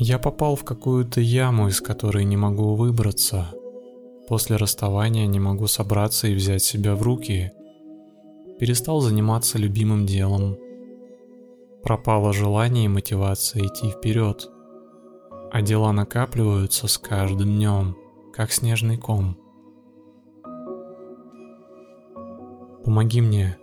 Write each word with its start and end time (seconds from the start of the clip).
Я 0.00 0.20
попал 0.20 0.54
в 0.54 0.62
какую-то 0.62 1.20
яму, 1.20 1.66
из 1.66 1.80
которой 1.80 2.24
не 2.24 2.36
могу 2.36 2.76
выбраться. 2.76 3.48
После 4.28 4.54
расставания 4.54 5.26
не 5.26 5.40
могу 5.40 5.66
собраться 5.66 6.28
и 6.28 6.36
взять 6.36 6.62
себя 6.62 6.94
в 6.94 7.02
руки. 7.02 7.50
Перестал 8.60 9.00
заниматься 9.00 9.58
любимым 9.58 10.06
делом. 10.06 10.56
Пропало 11.82 12.32
желание 12.32 12.84
и 12.84 12.88
мотивация 12.88 13.66
идти 13.66 13.90
вперед. 13.90 14.48
А 15.50 15.62
дела 15.62 15.92
накапливаются 15.92 16.86
с 16.86 16.96
каждым 16.96 17.56
днем, 17.56 17.96
как 18.32 18.52
снежный 18.52 18.98
ком. 18.98 19.36
Помоги 22.84 23.20
мне, 23.20 23.58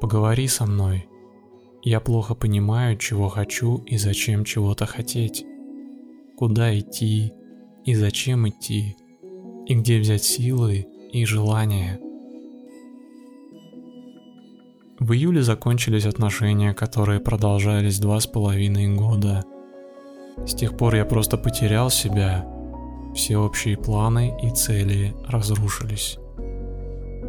поговори 0.00 0.46
со 0.46 0.66
мной. 0.66 1.08
Я 1.82 1.98
плохо 1.98 2.36
понимаю, 2.36 2.96
чего 2.96 3.28
хочу 3.28 3.78
и 3.86 3.96
зачем 3.96 4.44
чего-то 4.44 4.86
хотеть 4.86 5.44
куда 6.40 6.76
идти 6.78 7.34
и 7.84 7.94
зачем 7.94 8.48
идти, 8.48 8.96
и 9.66 9.74
где 9.74 9.98
взять 9.98 10.24
силы 10.24 10.86
и 11.12 11.26
желания. 11.26 12.00
В 14.98 15.12
июле 15.12 15.42
закончились 15.42 16.06
отношения, 16.06 16.72
которые 16.72 17.20
продолжались 17.20 18.00
два 18.00 18.20
с 18.20 18.26
половиной 18.26 18.88
года. 18.88 19.44
С 20.46 20.54
тех 20.54 20.78
пор 20.78 20.94
я 20.94 21.04
просто 21.04 21.36
потерял 21.36 21.90
себя, 21.90 22.46
все 23.14 23.36
общие 23.36 23.76
планы 23.76 24.34
и 24.42 24.48
цели 24.48 25.14
разрушились. 25.28 26.16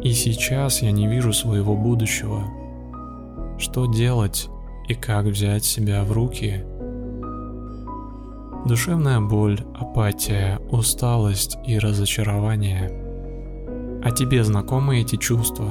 И 0.02 0.12
сейчас 0.12 0.80
я 0.80 0.90
не 0.90 1.06
вижу 1.06 1.34
своего 1.34 1.76
будущего. 1.76 2.44
Что 3.58 3.84
делать 3.84 4.48
и 4.88 4.94
как 4.94 5.26
взять 5.26 5.66
себя 5.66 6.02
в 6.02 6.12
руки– 6.12 6.64
Душевная 8.64 9.20
боль, 9.20 9.58
апатия, 9.74 10.60
усталость 10.70 11.58
и 11.66 11.78
разочарование. 11.78 12.92
А 14.04 14.12
тебе 14.12 14.44
знакомы 14.44 15.00
эти 15.00 15.16
чувства? 15.16 15.68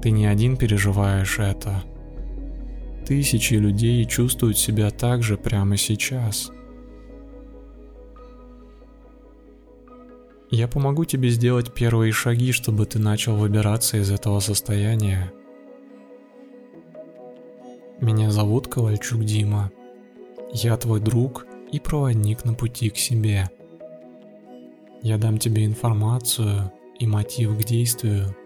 Ты 0.00 0.10
не 0.10 0.24
один 0.24 0.56
переживаешь 0.56 1.38
это. 1.38 1.82
Тысячи 3.06 3.54
людей 3.54 4.02
чувствуют 4.06 4.56
себя 4.56 4.90
так 4.90 5.22
же 5.22 5.36
прямо 5.36 5.76
сейчас. 5.76 6.50
Я 10.50 10.66
помогу 10.66 11.04
тебе 11.04 11.28
сделать 11.28 11.74
первые 11.74 12.12
шаги, 12.12 12.52
чтобы 12.52 12.86
ты 12.86 12.98
начал 12.98 13.36
выбираться 13.36 13.98
из 13.98 14.10
этого 14.10 14.40
состояния. 14.40 15.30
Меня 18.00 18.30
зовут 18.30 18.68
Ковальчук 18.68 19.24
Дима. 19.24 19.70
Я 20.52 20.76
твой 20.76 21.00
друг 21.00 21.46
и 21.72 21.80
проводник 21.80 22.44
на 22.44 22.52
пути 22.52 22.90
к 22.90 22.98
себе. 22.98 23.50
Я 25.02 25.16
дам 25.16 25.38
тебе 25.38 25.64
информацию 25.64 26.70
и 26.98 27.06
мотив 27.06 27.58
к 27.58 27.64
действию. 27.64 28.36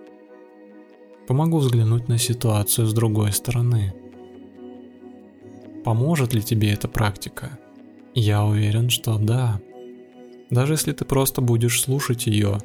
Помогу 1.26 1.58
взглянуть 1.58 2.06
на 2.06 2.18
ситуацию 2.18 2.86
с 2.86 2.94
другой 2.94 3.32
стороны. 3.32 3.92
Поможет 5.84 6.32
ли 6.32 6.42
тебе 6.42 6.70
эта 6.70 6.86
практика? 6.86 7.58
Я 8.14 8.44
уверен, 8.44 8.88
что 8.88 9.18
да. 9.18 9.60
Даже 10.48 10.74
если 10.74 10.92
ты 10.92 11.04
просто 11.04 11.40
будешь 11.40 11.80
слушать 11.80 12.26
ее, 12.26 12.58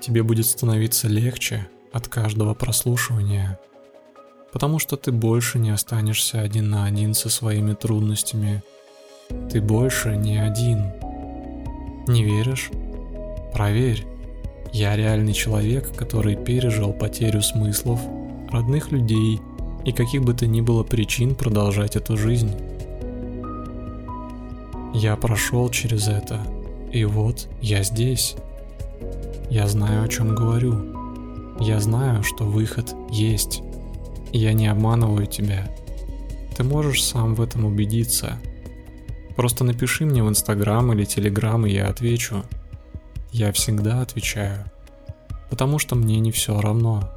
тебе 0.00 0.22
будет 0.22 0.46
становиться 0.46 1.06
легче 1.06 1.68
от 1.92 2.08
каждого 2.08 2.54
прослушивания. 2.54 3.58
Потому 4.52 4.78
что 4.78 4.96
ты 4.96 5.12
больше 5.12 5.58
не 5.58 5.70
останешься 5.70 6.40
один 6.40 6.70
на 6.70 6.84
один 6.84 7.14
со 7.14 7.28
своими 7.30 7.74
трудностями 7.74 8.62
ты 9.50 9.60
больше 9.60 10.16
не 10.16 10.38
один. 10.38 10.92
Не 12.06 12.24
веришь? 12.24 12.70
Проверь. 13.52 14.06
Я 14.72 14.96
реальный 14.96 15.32
человек, 15.32 15.94
который 15.96 16.36
пережил 16.36 16.92
потерю 16.92 17.42
смыслов, 17.42 18.00
родных 18.50 18.92
людей 18.92 19.40
и 19.84 19.92
каких 19.92 20.22
бы 20.22 20.34
то 20.34 20.46
ни 20.46 20.60
было 20.60 20.84
причин 20.84 21.34
продолжать 21.34 21.96
эту 21.96 22.16
жизнь. 22.16 22.52
Я 24.94 25.16
прошел 25.16 25.68
через 25.70 26.08
это, 26.08 26.40
и 26.92 27.04
вот 27.04 27.48
я 27.60 27.82
здесь. 27.82 28.36
Я 29.48 29.66
знаю, 29.66 30.04
о 30.04 30.08
чем 30.08 30.34
говорю. 30.34 31.56
Я 31.60 31.80
знаю, 31.80 32.22
что 32.22 32.44
выход 32.44 32.94
есть. 33.10 33.62
Я 34.32 34.52
не 34.52 34.68
обманываю 34.68 35.26
тебя. 35.26 35.70
Ты 36.56 36.64
можешь 36.64 37.04
сам 37.04 37.34
в 37.34 37.40
этом 37.40 37.64
убедиться– 37.64 38.38
Просто 39.40 39.64
напиши 39.64 40.04
мне 40.04 40.22
в 40.22 40.28
Инстаграм 40.28 40.92
или 40.92 41.06
Телеграм, 41.06 41.64
и 41.66 41.72
я 41.72 41.88
отвечу. 41.88 42.44
Я 43.32 43.52
всегда 43.52 44.02
отвечаю. 44.02 44.70
Потому 45.48 45.78
что 45.78 45.96
мне 45.96 46.20
не 46.20 46.30
все 46.30 46.60
равно. 46.60 47.10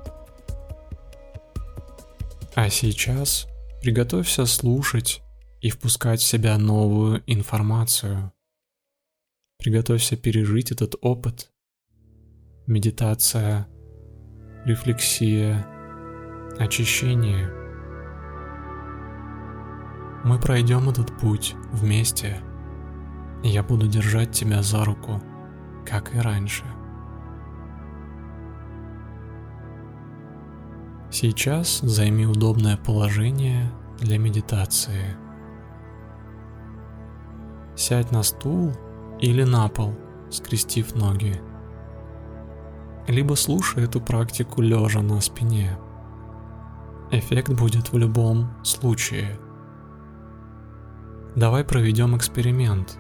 А 2.56 2.70
сейчас 2.70 3.46
приготовься 3.82 4.46
слушать 4.46 5.22
и 5.60 5.70
впускать 5.70 6.22
в 6.22 6.26
себя 6.26 6.58
новую 6.58 7.24
информацию. 7.28 8.32
Приготовься 9.58 10.16
пережить 10.16 10.72
этот 10.72 10.96
опыт. 11.02 11.52
Медитация, 12.68 13.68
рефлексия, 14.64 15.68
очищение– 16.60 17.50
мы 20.24 20.40
пройдем 20.40 20.88
этот 20.88 21.12
путь 21.18 21.54
вместе. 21.74 22.40
Я 23.44 23.62
буду 23.62 23.88
держать 23.88 24.32
тебя 24.32 24.62
за 24.62 24.86
руку, 24.86 25.22
как 25.86 26.16
и 26.16 26.20
раньше. 26.20 26.64
Сейчас 31.12 31.80
займи 31.80 32.26
удобное 32.26 32.78
положение 32.78 33.70
для 34.00 34.18
медитации. 34.18 35.18
Сядь 37.76 38.12
на 38.12 38.24
стул 38.24 38.72
или 39.20 39.44
на 39.44 39.68
пол, 39.68 39.94
скрестив 40.30 40.96
ноги. 40.96 41.42
Либо 43.10 43.34
слушай 43.34 43.84
эту 43.84 44.00
практику 44.00 44.62
лежа 44.62 45.02
на 45.02 45.20
спине. 45.20 45.78
Эффект 47.14 47.54
будет 47.54 47.94
в 47.94 47.98
любом 47.98 48.50
случае– 48.64 49.40
Давай 51.36 51.64
проведем 51.64 52.16
эксперимент. 52.16 53.00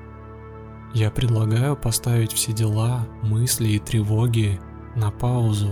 Я 0.92 1.12
предлагаю 1.12 1.76
поставить 1.76 2.34
все 2.34 2.52
дела, 2.52 3.08
мысли 3.22 3.68
и 3.68 3.80
тревоги 3.80 4.60
на 4.96 5.12
паузу. 5.12 5.72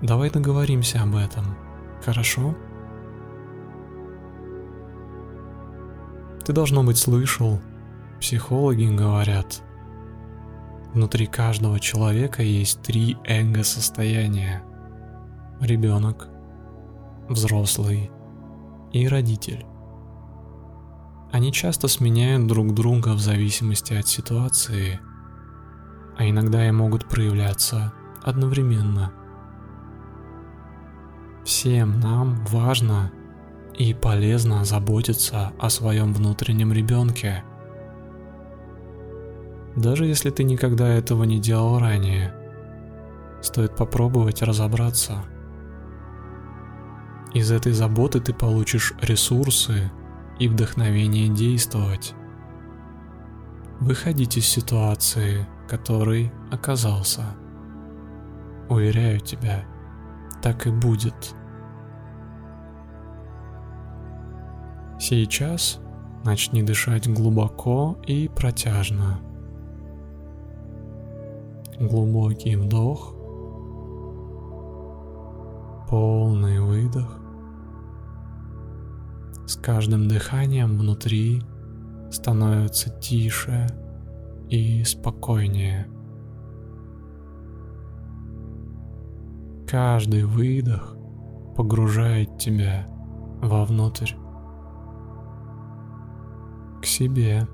Давай 0.00 0.30
договоримся 0.30 1.02
об 1.02 1.14
этом, 1.14 1.44
хорошо? 2.02 2.56
Ты 6.44 6.54
должно 6.54 6.82
быть 6.82 6.96
слышал, 6.96 7.60
психологи 8.18 8.86
говорят, 8.86 9.62
внутри 10.94 11.26
каждого 11.26 11.78
человека 11.80 12.42
есть 12.42 12.80
три 12.80 13.18
эго-состояния. 13.24 14.64
Ребенок, 15.60 16.28
взрослый 17.28 18.10
и 18.92 19.08
родитель. 19.08 19.66
Они 21.32 21.50
часто 21.52 21.88
сменяют 21.88 22.46
друг 22.46 22.74
друга 22.74 23.14
в 23.14 23.18
зависимости 23.18 23.94
от 23.94 24.06
ситуации, 24.06 25.00
а 26.18 26.28
иногда 26.28 26.66
и 26.68 26.70
могут 26.70 27.08
проявляться 27.08 27.92
одновременно. 28.22 29.12
Всем 31.44 31.98
нам 32.00 32.44
важно 32.44 33.10
и 33.76 33.94
полезно 33.94 34.64
заботиться 34.64 35.52
о 35.58 35.70
своем 35.70 36.12
внутреннем 36.12 36.72
ребенке. 36.72 37.42
Даже 39.74 40.04
если 40.04 40.28
ты 40.28 40.44
никогда 40.44 40.86
этого 40.86 41.24
не 41.24 41.40
делал 41.40 41.78
ранее, 41.78 42.34
стоит 43.40 43.74
попробовать 43.74 44.42
разобраться. 44.42 45.24
Из 47.34 47.50
этой 47.50 47.72
заботы 47.72 48.20
ты 48.20 48.34
получишь 48.34 48.94
ресурсы, 49.00 49.90
и 50.42 50.48
вдохновение 50.48 51.28
действовать. 51.28 52.14
Выходить 53.78 54.36
из 54.36 54.46
ситуации, 54.46 55.46
которой 55.68 56.32
оказался. 56.50 57.22
Уверяю 58.68 59.20
тебя, 59.20 59.64
так 60.42 60.66
и 60.66 60.70
будет. 60.70 61.36
Сейчас 64.98 65.80
начни 66.24 66.64
дышать 66.64 67.08
глубоко 67.08 67.96
и 68.04 68.28
протяжно. 68.28 69.20
Глубокий 71.78 72.56
вдох, 72.56 73.14
полный 75.88 76.60
выдох. 76.60 77.21
С 79.52 79.56
каждым 79.56 80.08
дыханием 80.08 80.78
внутри 80.78 81.42
становится 82.10 82.88
тише 82.88 83.66
и 84.48 84.82
спокойнее. 84.82 85.88
Каждый 89.68 90.24
выдох 90.24 90.96
погружает 91.54 92.38
тебя 92.38 92.86
вовнутрь, 93.42 94.14
к 96.80 96.86
себе, 96.86 97.46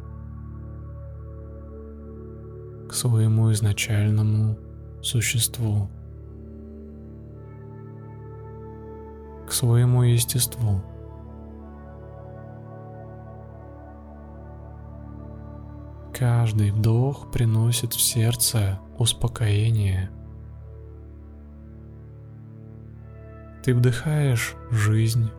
к 2.89 2.93
своему 2.93 3.51
изначальному 3.51 4.57
существу, 5.03 5.91
к 9.49 9.51
своему 9.51 10.03
естеству. 10.05 10.81
Каждый 16.19 16.73
вдох 16.73 17.31
приносит 17.31 17.93
в 17.93 18.01
сердце 18.01 18.81
успокоение. 18.99 20.11
Ты 23.63 23.73
вдыхаешь 23.73 24.57
жизнь, 24.73 25.31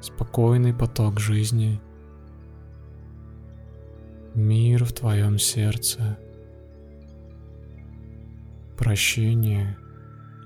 спокойный 0.00 0.72
поток 0.72 1.20
жизни, 1.20 1.78
мир 4.34 4.82
в 4.86 4.94
твоем 4.94 5.38
сердце, 5.38 6.18
прощение 8.78 9.76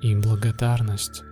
и 0.03 0.17
благодарность. 0.17 1.23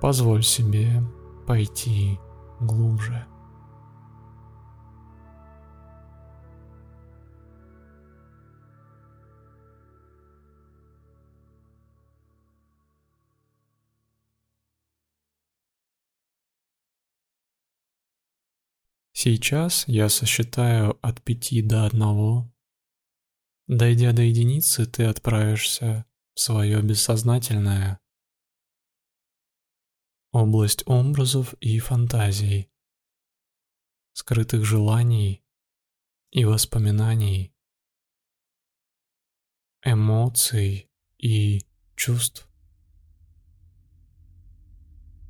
Позволь 0.00 0.42
себе 0.42 1.04
пойти 1.46 2.18
глубже. 2.60 3.26
Сейчас 19.20 19.82
я 19.88 20.08
сосчитаю 20.08 20.96
от 21.02 21.20
пяти 21.20 21.60
до 21.60 21.86
одного. 21.86 22.48
Дойдя 23.66 24.12
до 24.12 24.22
единицы, 24.22 24.86
ты 24.86 25.06
отправишься 25.06 26.06
в 26.34 26.40
свое 26.40 26.80
бессознательное. 26.82 27.98
Область 30.40 30.84
образов 30.86 31.54
и 31.54 31.80
фантазий, 31.80 32.70
скрытых 34.12 34.64
желаний 34.64 35.42
и 36.30 36.44
воспоминаний, 36.44 37.52
эмоций 39.82 40.88
и 41.18 41.66
чувств. 41.96 42.48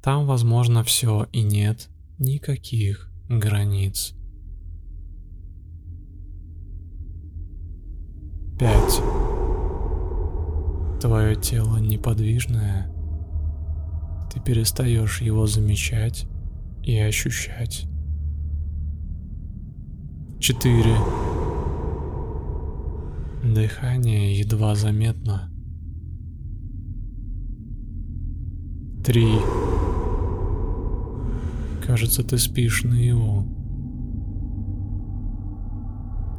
Там 0.03 0.27
возможно 0.27 0.85
все 0.85 1.27
и 1.33 1.41
нет 1.41 1.89
никаких 2.19 3.11
границ. 3.31 4.13
Пять. 8.59 9.01
Твое 11.01 11.35
тело 11.35 11.79
неподвижное. 11.79 12.98
Перестаешь 14.49 15.21
его 15.21 15.47
замечать 15.47 16.27
и 16.83 16.99
ощущать. 16.99 17.87
Четыре. 20.41 20.97
Дыхание 23.45 24.39
едва 24.39 24.75
заметно. 24.75 25.51
Три. 29.05 29.29
Кажется, 31.87 32.23
ты 32.25 32.39
спишь 32.39 32.85
на 32.85 32.95
его. 32.95 33.45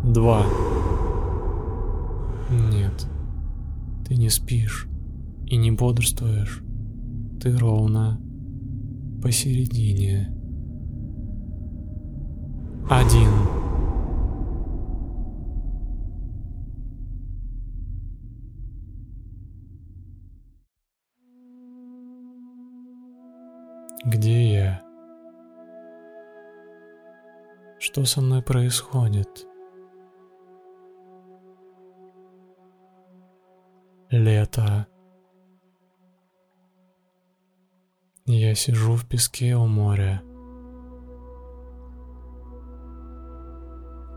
Два. 0.03 0.47
Нет, 2.71 3.05
ты 4.07 4.15
не 4.15 4.31
спишь 4.31 4.87
и 5.45 5.57
не 5.57 5.69
бодрствуешь. 5.69 6.63
Ты 7.41 7.57
ровно 7.57 8.19
посередине. 9.21 10.35
Один. 12.89 13.29
Где 24.05 24.53
я? 24.53 24.81
Что 27.79 28.03
со 28.03 28.19
мной 28.19 28.41
происходит? 28.41 29.45
Лето. 34.09 34.87
Я 38.49 38.55
сижу 38.55 38.95
в 38.95 39.05
песке 39.05 39.55
у 39.55 39.67
моря. 39.67 40.23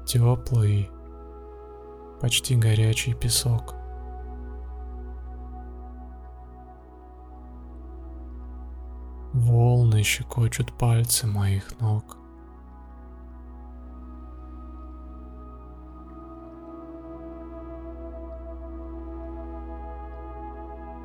Теплый, 0.06 0.90
почти 2.18 2.56
горячий 2.56 3.12
песок. 3.12 3.74
Волны 9.34 10.02
щекочут 10.02 10.72
пальцы 10.78 11.26
моих 11.26 11.78
ног. 11.78 12.16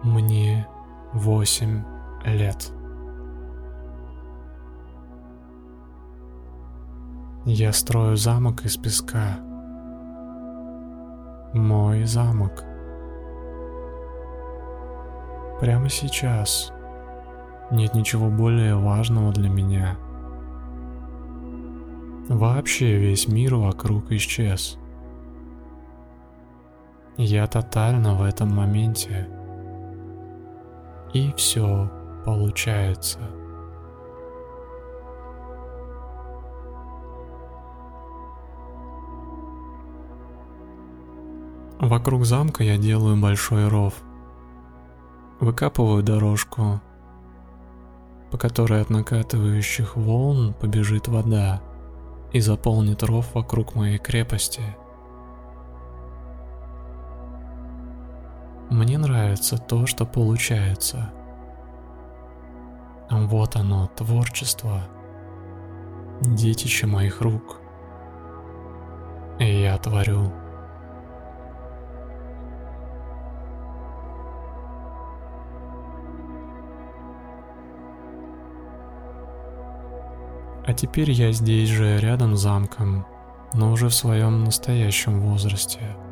Мне 0.01 0.65
восемь 1.11 1.83
лет. 2.23 2.76
Я 7.49 7.71
строю 7.71 8.17
замок 8.17 8.65
из 8.65 8.75
песка. 8.75 9.39
Мой 11.53 12.03
замок. 12.03 12.65
Прямо 15.61 15.87
сейчас 15.87 16.73
нет 17.71 17.95
ничего 17.95 18.29
более 18.29 18.75
важного 18.75 19.31
для 19.31 19.49
меня. 19.49 19.95
Вообще 22.27 22.97
весь 22.97 23.29
мир 23.29 23.55
вокруг 23.55 24.11
исчез. 24.11 24.77
Я 27.15 27.47
тотально 27.47 28.15
в 28.15 28.23
этом 28.23 28.53
моменте 28.53 29.29
и 31.13 31.31
все 31.37 31.89
получается. 32.25 33.19
Вокруг 41.87 42.25
замка 42.25 42.63
я 42.63 42.77
делаю 42.77 43.15
большой 43.15 43.67
ров. 43.67 43.93
Выкапываю 45.39 46.03
дорожку, 46.03 46.81
по 48.31 48.37
которой 48.37 48.81
от 48.81 48.89
накатывающих 48.89 49.95
волн 49.95 50.53
побежит 50.53 51.07
вода 51.07 51.61
и 52.33 52.39
заполнит 52.39 53.03
ров 53.03 53.33
вокруг 53.33 53.75
моей 53.75 53.97
крепости– 53.97 54.61
Мне 58.69 58.97
нравится 58.97 59.57
то, 59.57 59.85
что 59.85 60.05
получается. 60.05 61.09
Вот 63.09 63.55
оно, 63.55 63.89
творчество. 63.95 64.81
Детище 66.21 66.85
моих 66.85 67.21
рук. 67.21 67.61
И 69.39 69.61
я 69.61 69.77
творю. 69.77 70.33
Теперь 80.77 81.11
я 81.11 81.31
здесь 81.33 81.69
же, 81.69 81.99
рядом 81.99 82.37
с 82.37 82.41
замком, 82.41 83.05
но 83.53 83.71
уже 83.71 83.89
в 83.89 83.93
своем 83.93 84.43
настоящем 84.45 85.19
возрасте– 85.19 85.97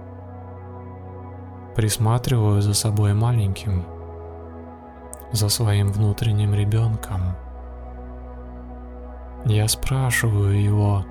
Присматриваю 1.76 2.62
за 2.62 2.74
собой 2.74 3.14
маленьким, 3.14 3.84
за 5.34 5.50
своим 5.50 5.92
внутренним 5.92 6.54
ребенком. 6.54 7.36
Я 9.44 9.68
спрашиваю 9.68 10.64
его, 10.64 11.06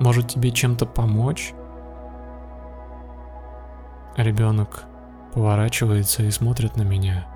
может 0.00 0.26
тебе 0.26 0.50
чем-то 0.50 0.84
помочь? 0.84 1.54
Ребенок 4.16 4.82
поворачивается 5.32 6.24
и 6.24 6.30
смотрит 6.32 6.76
на 6.76 6.82
меня. 6.82 7.28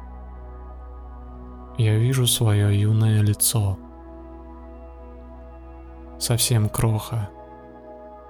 Я 1.79 1.97
вижу 1.97 2.27
свое 2.27 2.79
юное 2.79 3.23
лицо. 3.23 3.79
Совсем 6.23 6.69
кроха, 6.69 7.31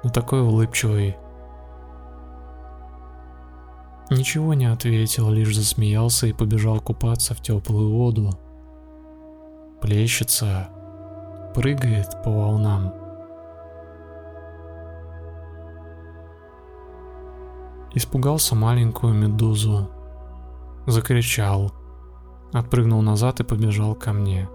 но 0.02 0.08
такой 0.08 0.40
улыбчивый. 0.40 1.14
Ничего 4.08 4.54
не 4.54 4.64
ответил, 4.64 5.28
лишь 5.28 5.54
засмеялся 5.54 6.26
и 6.26 6.32
побежал 6.32 6.80
купаться 6.80 7.34
в 7.34 7.42
теплую 7.42 7.90
воду. 7.90 8.30
Плещется, 9.82 10.70
прыгает 11.54 12.16
по 12.24 12.30
волнам. 12.30 12.94
Испугался 17.92 18.54
маленькую 18.54 19.12
медузу. 19.12 19.90
Закричал. 20.86 21.72
Отпрыгнул 22.54 23.02
назад 23.02 23.40
и 23.40 23.44
побежал 23.44 23.94
ко 23.94 24.14
мне. 24.14 24.48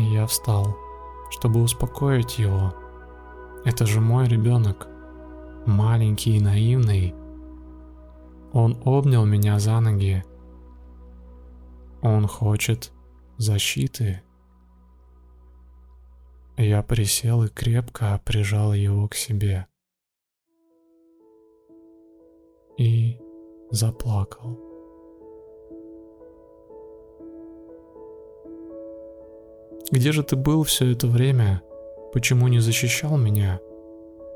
И 0.00 0.02
я 0.02 0.26
встал, 0.26 0.78
чтобы 1.28 1.62
успокоить 1.62 2.38
его. 2.38 2.74
Это 3.66 3.84
же 3.84 4.00
мой 4.00 4.26
ребенок. 4.26 4.88
Маленький 5.66 6.38
и 6.38 6.40
наивный. 6.40 7.14
Он 8.54 8.80
обнял 8.86 9.26
меня 9.26 9.58
за 9.58 9.78
ноги. 9.78 10.24
Он 12.00 12.26
хочет 12.26 12.92
защиты. 13.36 14.22
Я 16.56 16.82
присел 16.82 17.44
и 17.44 17.48
крепко 17.48 18.18
прижал 18.24 18.72
его 18.72 19.06
к 19.06 19.14
себе. 19.14 19.66
И 22.78 23.20
заплакал. 23.70 24.69
Где 29.90 30.12
же 30.12 30.22
ты 30.22 30.36
был 30.36 30.62
все 30.62 30.92
это 30.92 31.08
время? 31.08 31.62
Почему 32.12 32.46
не 32.46 32.60
защищал 32.60 33.16
меня? 33.16 33.60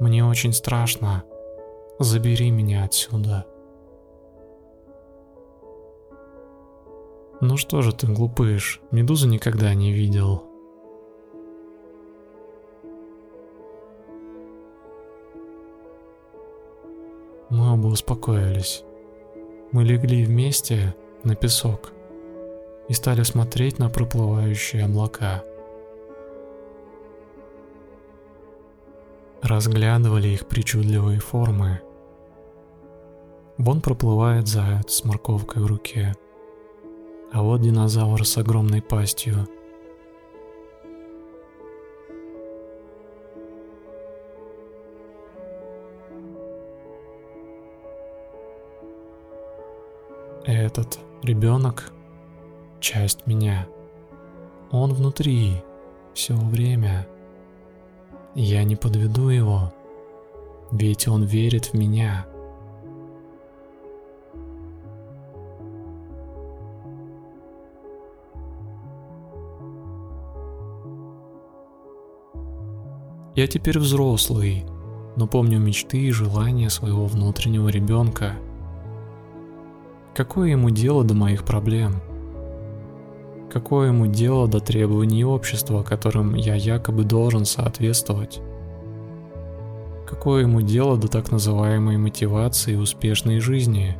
Мне 0.00 0.24
очень 0.24 0.52
страшно. 0.52 1.22
Забери 2.00 2.50
меня 2.50 2.82
отсюда. 2.82 3.46
Ну 7.40 7.56
что 7.56 7.82
же 7.82 7.92
ты 7.92 8.08
глупыш, 8.08 8.80
медузу 8.90 9.28
никогда 9.28 9.74
не 9.74 9.92
видел. 9.92 10.44
Мы 17.50 17.72
оба 17.72 17.86
успокоились. 17.86 18.82
Мы 19.70 19.84
легли 19.84 20.24
вместе 20.24 20.96
на 21.22 21.36
песок 21.36 21.92
и 22.88 22.92
стали 22.92 23.22
смотреть 23.22 23.78
на 23.78 23.88
проплывающие 23.88 24.84
облака. 24.84 25.42
Разглядывали 29.42 30.28
их 30.28 30.46
причудливые 30.46 31.20
формы. 31.20 31.80
Вон 33.58 33.80
проплывает 33.80 34.48
заяц 34.48 34.92
с 34.92 35.04
морковкой 35.04 35.62
в 35.62 35.66
руке, 35.66 36.14
а 37.32 37.42
вот 37.42 37.60
динозавр 37.60 38.26
с 38.26 38.36
огромной 38.38 38.82
пастью– 38.82 39.48
Этот 50.46 50.98
ребенок– 51.22 51.90
часть 52.84 53.26
меня. 53.26 53.66
Он 54.70 54.92
внутри 54.92 55.62
все 56.12 56.34
время. 56.34 57.08
Я 58.34 58.62
не 58.64 58.76
подведу 58.76 59.30
его, 59.30 59.72
ведь 60.70 61.08
он 61.08 61.24
верит 61.24 61.66
в 61.66 61.74
меня. 61.74 62.26
Я 73.34 73.48
теперь 73.48 73.78
взрослый, 73.78 74.64
но 75.16 75.26
помню 75.26 75.58
мечты 75.58 75.98
и 75.98 76.12
желания 76.12 76.68
своего 76.68 77.06
внутреннего 77.06 77.68
ребенка– 77.68 78.34
Какое 80.14 80.50
ему 80.50 80.70
дело 80.70 81.02
до 81.02 81.12
моих 81.14 81.44
проблем? 81.44 81.94
Какое 83.54 83.90
ему 83.90 84.08
дело 84.08 84.48
до 84.48 84.58
требований 84.58 85.24
общества, 85.24 85.84
которым 85.84 86.34
я 86.34 86.56
якобы 86.56 87.04
должен 87.04 87.44
соответствовать? 87.44 88.40
Какое 90.08 90.42
ему 90.42 90.60
дело 90.60 90.96
до 90.96 91.06
так 91.06 91.30
называемой 91.30 91.96
мотивации 91.96 92.74
успешной 92.74 93.38
жизни? 93.38 93.96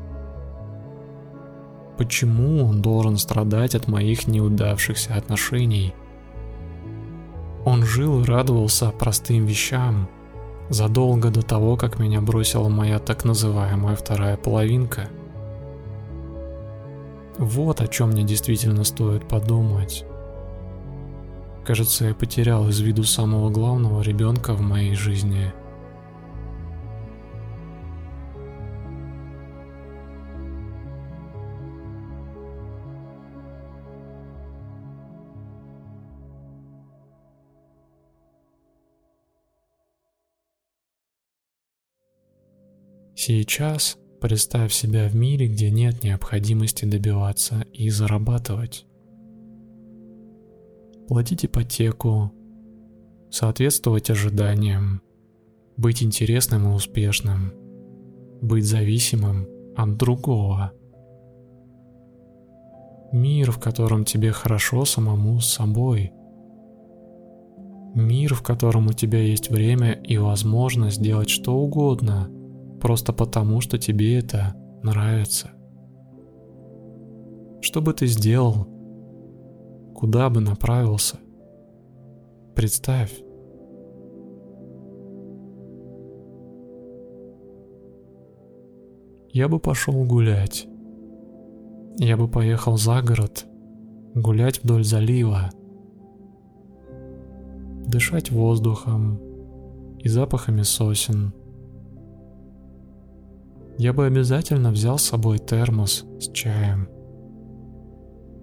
Почему 1.96 2.66
он 2.66 2.82
должен 2.82 3.16
страдать 3.16 3.76
от 3.76 3.86
моих 3.86 4.26
неудавшихся 4.26 5.14
отношений? 5.14 5.94
Он 7.64 7.84
жил 7.84 8.22
и 8.22 8.24
радовался 8.24 8.90
простым 8.90 9.46
вещам, 9.46 10.08
задолго 10.68 11.30
до 11.30 11.42
того, 11.42 11.76
как 11.76 12.00
меня 12.00 12.20
бросила 12.20 12.68
моя 12.68 12.98
так 12.98 13.24
называемая 13.24 13.94
вторая 13.94 14.36
половинка– 14.36 15.10
вот 17.38 17.80
о 17.80 17.88
чем 17.88 18.10
мне 18.10 18.22
действительно 18.22 18.84
стоит 18.84 19.28
подумать. 19.28 20.04
Кажется, 21.64 22.06
я 22.06 22.14
потерял 22.14 22.68
из 22.68 22.80
виду 22.80 23.04
самого 23.04 23.50
главного 23.50 24.02
ребенка 24.02 24.52
в 24.52 24.60
моей 24.60 24.94
жизни. 24.94 25.52
Сейчас 43.16 43.96
Представь 44.24 44.72
себя 44.72 45.06
в 45.06 45.14
мире, 45.14 45.48
где 45.48 45.70
нет 45.70 46.02
необходимости 46.02 46.86
добиваться 46.86 47.66
и 47.74 47.90
зарабатывать. 47.90 48.86
Платить 51.06 51.44
ипотеку, 51.44 52.32
соответствовать 53.28 54.08
ожиданиям, 54.08 55.02
быть 55.76 56.02
интересным 56.02 56.70
и 56.70 56.74
успешным, 56.74 57.52
быть 58.40 58.64
зависимым 58.64 59.46
от 59.76 59.98
другого. 59.98 60.72
Мир, 63.12 63.52
в 63.52 63.60
котором 63.60 64.06
тебе 64.06 64.32
хорошо 64.32 64.86
самому 64.86 65.38
с 65.40 65.52
собой. 65.52 66.14
Мир, 67.94 68.34
в 68.34 68.42
котором 68.42 68.86
у 68.86 68.94
тебя 68.94 69.20
есть 69.20 69.50
время 69.50 69.92
и 69.92 70.16
возможность 70.16 71.02
делать 71.02 71.28
что 71.28 71.54
угодно– 71.54 72.30
просто 72.84 73.14
потому, 73.14 73.62
что 73.62 73.78
тебе 73.78 74.18
это 74.18 74.54
нравится. 74.82 75.52
Что 77.62 77.80
бы 77.80 77.94
ты 77.94 78.06
сделал? 78.06 78.68
Куда 79.94 80.28
бы 80.28 80.42
направился? 80.42 81.16
Представь. 82.54 83.10
Я 89.30 89.48
бы 89.48 89.58
пошел 89.60 90.04
гулять. 90.04 90.68
Я 91.96 92.18
бы 92.18 92.28
поехал 92.28 92.76
за 92.76 93.00
город, 93.00 93.46
гулять 94.14 94.62
вдоль 94.62 94.84
залива, 94.84 95.48
дышать 97.86 98.30
воздухом 98.30 99.18
и 100.00 100.08
запахами 100.08 100.60
сосен– 100.60 101.32
я 103.78 103.92
бы 103.92 104.06
обязательно 104.06 104.70
взял 104.70 104.98
с 104.98 105.02
собой 105.02 105.38
термос 105.38 106.04
с 106.20 106.30
чаем. 106.32 106.88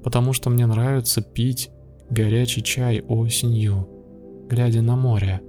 Потому 0.04 0.34
что 0.34 0.50
мне 0.50 0.66
нравится 0.66 1.22
пить 1.22 1.72
горячий 2.10 2.64
чай 2.64 3.02
осенью, 3.02 3.88
глядя 4.50 4.82
на 4.82 4.96
море. 4.96 5.42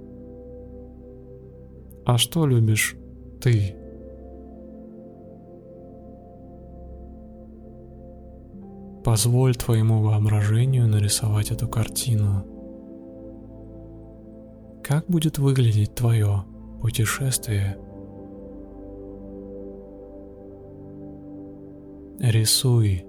А 2.05 2.17
что 2.17 2.45
любишь 2.45 2.95
ты? 3.41 3.75
Позволь 9.03 9.55
твоему 9.55 10.01
воображению 10.01 10.87
нарисовать 10.87 11.51
эту 11.51 11.67
картину. 11.67 12.45
Как 14.81 15.05
будет 15.07 15.39
выглядеть 15.39 15.93
твое 15.95 16.45
путешествие? 16.81 17.77
Рисуй. 22.23 23.05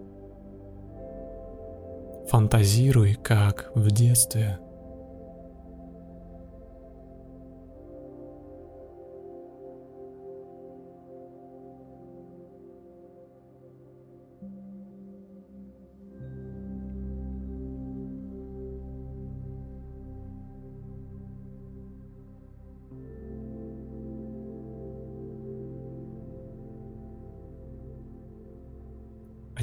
Фантазируй, 2.26 3.14
как 3.14 3.71
в 3.76 3.92
детстве. 3.92 4.59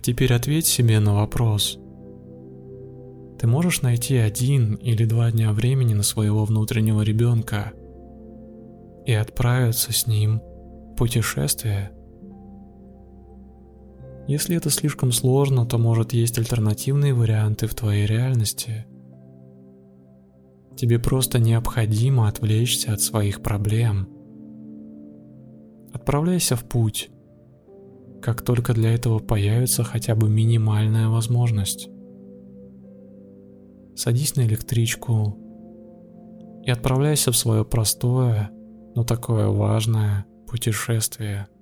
Теперь 0.02 0.34
ответь 0.34 0.66
себе 0.66 1.00
на 1.00 1.14
вопрос. 1.14 1.78
Ты 3.40 3.48
можешь 3.48 3.84
найти 3.84 4.18
один 4.18 4.76
или 4.76 5.06
два 5.06 5.32
дня 5.32 5.52
времени 5.52 5.94
на 5.94 6.02
своего 6.04 6.44
внутреннего 6.46 7.02
ребенка 7.02 7.74
и 9.06 9.14
отправиться 9.14 9.94
с 9.94 10.08
ним 10.08 10.40
в 10.40 10.96
путешествие? 10.96 11.92
Если 14.28 14.56
это 14.56 14.70
слишком 14.72 15.12
сложно, 15.12 15.66
то 15.68 15.78
может 15.78 16.14
есть 16.14 16.38
альтернативные 16.40 17.14
варианты 17.14 17.68
в 17.68 17.76
твоей 17.76 18.08
реальности. 18.08 18.86
Тебе 20.76 20.98
просто 20.98 21.38
необходимо 21.38 22.28
отвлечься 22.28 22.94
от 22.94 23.02
своих 23.02 23.42
проблем. 23.42 24.08
Отправляйся 25.94 26.56
в 26.56 26.64
путь 26.64 27.12
как 28.22 28.42
только 28.42 28.74
для 28.74 28.94
этого 28.94 29.20
появится 29.20 29.84
хотя 29.84 30.16
бы 30.16 30.30
минимальная 30.30 31.08
возможность. 31.10 31.90
Садись 33.96 34.36
на 34.36 34.42
электричку 34.42 35.38
и 36.64 36.72
отправляйся 36.72 37.32
в 37.32 37.38
свое 37.38 37.66
простое, 37.66 38.50
но 38.96 39.04
такое 39.04 39.48
важное 39.48 40.26
путешествие– 40.48 41.48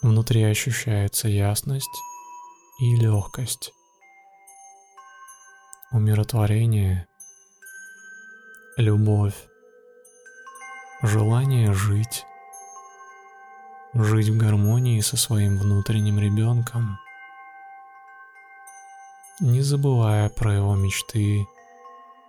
Внутри 0.00 0.44
ощущается 0.44 1.26
ясность 1.26 2.00
и 2.80 2.94
легкость, 2.94 3.72
умиротворение, 5.90 7.08
любовь, 8.76 9.34
желание 11.02 11.72
жить, 11.74 12.24
жить 13.92 14.28
в 14.28 14.36
гармонии 14.38 15.00
со 15.00 15.16
своим 15.16 15.58
внутренним 15.58 16.20
ребенком, 16.20 17.00
не 19.40 19.62
забывая 19.62 20.28
про 20.28 20.54
его 20.54 20.76
мечты 20.76 21.44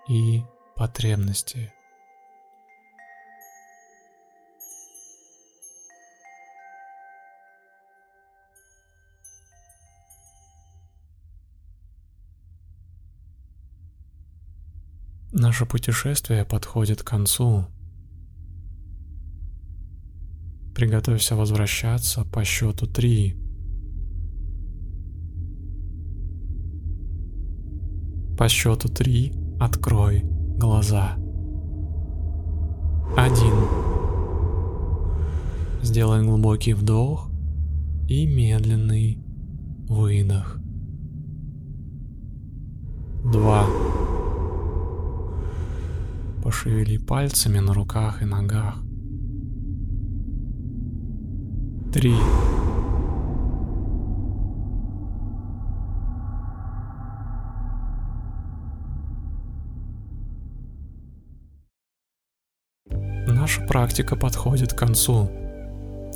и 0.08 0.44
потребности. 0.76 1.72
Наше 15.32 15.68
путешествие 15.68 16.44
подходит 16.44 17.04
к 17.04 17.08
концу. 17.08 17.66
Приготовься 20.74 21.36
возвращаться 21.36 22.26
по 22.26 22.44
счету 22.44 22.88
три. 22.88 23.36
По 28.38 28.50
счету 28.50 28.90
три 28.90 29.34
открой 29.60 30.24
глаза. 30.58 31.16
Один. 33.16 33.54
Сделай 35.84 36.24
глубокий 36.24 36.74
вдох 36.74 37.30
и 38.08 38.26
медленный 38.26 39.24
выдох. 39.88 40.58
Два. 43.32 43.68
Пошевели 46.50 46.98
пальцами 46.98 47.60
на 47.60 47.76
руках 47.76 48.24
и 48.24 48.26
ногах. 48.26 48.78
Три. 51.94 52.16
Наша 63.28 63.62
практика 63.68 64.16
подходит 64.16 64.74
к 64.74 64.76
концу. 64.80 65.30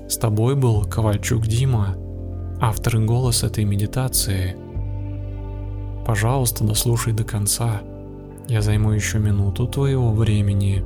С 0.10 0.18
тобой 0.18 0.56
был 0.56 0.82
Ковальчук 0.82 1.46
Дима, 1.46 1.96
автор 2.60 2.96
и 2.96 3.06
голос 3.06 3.44
этой 3.44 3.66
медитации. 3.66 4.56
Пожалуйста, 6.08 6.64
дослушай 6.64 7.14
до 7.14 7.24
конца– 7.24 7.84
я 8.48 8.62
займу 8.62 8.92
еще 8.92 9.20
минуту 9.20 9.68
твоего 9.68 10.12
времени. 10.12 10.84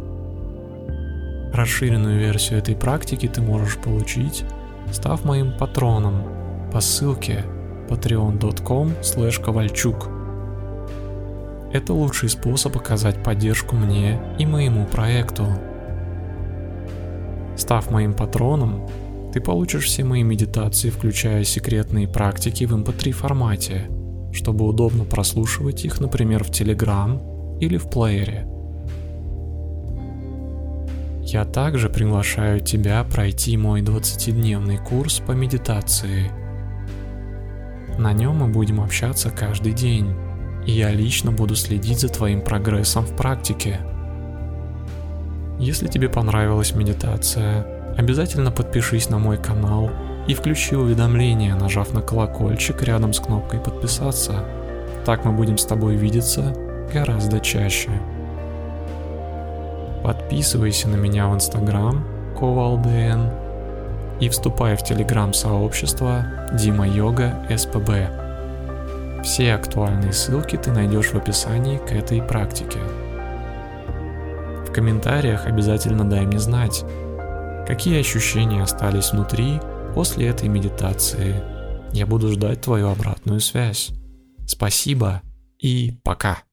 Расширенную 1.54 2.20
версию 2.20 2.60
этой 2.60 2.76
практики 2.76 3.28
ты 3.28 3.42
можешь 3.42 3.78
получить, 3.78 4.44
став 4.92 5.26
моим 5.26 5.58
патроном 5.58 6.24
по 6.72 6.80
ссылке 6.82 7.44
patreon.com 7.90 8.94
ковальчук. 9.44 10.10
Это 11.74 11.94
лучший 11.94 12.30
способ 12.30 12.78
оказать 12.78 13.24
поддержку 13.24 13.76
мне 13.76 14.20
и 14.38 14.46
моему 14.46 14.86
проекту. 14.86 15.48
Став 17.58 17.90
моим 17.90 18.14
патроном, 18.14 18.88
ты 19.34 19.42
получишь 19.42 19.86
все 19.86 20.04
мои 20.04 20.24
медитации, 20.24 20.90
включая 20.90 21.44
секретные 21.44 22.08
практики 22.08 22.66
в 22.66 22.74
mp3 22.76 23.08
эм 23.08 23.14
формате, 23.14 23.90
чтобы 24.32 24.66
удобно 24.66 25.06
прослушивать 25.06 25.84
их, 25.84 26.00
например, 26.00 26.44
в 26.44 26.52
Telegram 26.52 27.37
или 27.60 27.78
в 27.78 27.90
плеере. 27.90 28.48
Я 31.28 31.44
также 31.44 31.90
приглашаю 31.90 32.62
тебя 32.62 33.04
пройти 33.04 33.58
мой 33.58 33.82
20-дневный 33.82 34.78
курс 34.78 35.20
по 35.20 35.34
медитации. 35.34 36.32
На 37.98 38.14
нем 38.14 38.38
мы 38.38 38.48
будем 38.48 38.80
общаться 38.80 39.30
каждый 39.30 39.74
день, 39.74 40.16
и 40.66 40.72
я 40.72 40.92
лично 40.92 41.34
буду 41.34 41.56
следить 41.56 42.00
за 42.00 42.08
твоим 42.08 42.42
прогрессом 42.42 43.06
в 43.06 43.14
практике. 43.14 43.82
Если 45.60 45.88
тебе 45.88 46.08
понравилась 46.08 46.74
медитация, 46.74 47.66
обязательно 47.98 48.52
подпишись 48.52 49.10
на 49.10 49.18
мой 49.18 49.38
канал 49.38 49.90
и 50.30 50.34
включи 50.34 50.78
уведомления, 50.78 51.56
нажав 51.56 51.94
на 51.94 52.02
колокольчик 52.02 52.84
рядом 52.84 53.12
с 53.12 53.20
кнопкой 53.20 53.60
«Подписаться». 53.60 54.46
Так 55.06 55.26
мы 55.26 55.34
будем 55.34 55.58
с 55.58 55.66
тобой 55.66 55.96
видеться 55.96 56.54
гораздо 56.94 57.40
чаще. 57.40 57.92
Подписывайся 60.04 60.88
на 60.88 60.96
меня 60.96 61.28
в 61.28 61.36
Инстаграм 61.36 62.06
ковалдн 62.38 63.30
и 64.20 64.30
вступай 64.30 64.76
в 64.76 64.84
Телеграм-сообщество 64.84 66.26
Дима 66.54 66.88
Йога 66.88 67.46
СПБ. 67.56 69.24
Все 69.24 69.54
актуальные 69.54 70.14
ссылки 70.14 70.56
ты 70.56 70.72
найдешь 70.72 71.10
в 71.10 71.16
описании 71.16 71.78
к 71.78 71.92
этой 71.92 72.22
практике. 72.22 72.80
В 74.66 74.72
комментариях 74.72 75.46
обязательно 75.46 76.08
дай 76.08 76.26
мне 76.26 76.40
знать, 76.40 76.86
какие 77.68 78.00
ощущения 78.00 78.62
остались 78.62 79.12
внутри 79.12 79.60
после 79.94 80.28
этой 80.28 80.48
медитации. 80.48 81.36
Я 81.92 82.06
буду 82.06 82.32
ждать 82.32 82.62
твою 82.62 82.90
обратную 82.90 83.40
связь. 83.40 83.90
Спасибо 84.46 85.22
и 85.60 86.00
пока. 86.04 86.47